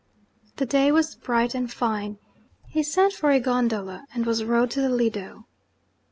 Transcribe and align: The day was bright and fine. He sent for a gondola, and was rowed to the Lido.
The 0.55 0.65
day 0.65 0.91
was 0.91 1.13
bright 1.13 1.53
and 1.53 1.71
fine. 1.71 2.17
He 2.67 2.81
sent 2.81 3.13
for 3.13 3.29
a 3.29 3.39
gondola, 3.39 4.07
and 4.15 4.25
was 4.25 4.43
rowed 4.43 4.71
to 4.71 4.81
the 4.81 4.89
Lido. 4.89 5.45